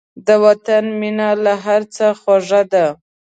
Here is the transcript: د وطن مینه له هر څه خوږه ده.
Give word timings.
د 0.27 0.29
وطن 0.45 0.83
مینه 0.99 1.29
له 1.45 1.53
هر 1.65 1.81
څه 1.95 2.05
خوږه 2.19 2.61
ده. 2.73 2.85